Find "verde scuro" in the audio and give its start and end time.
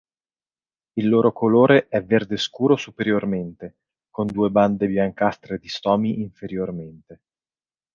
2.03-2.75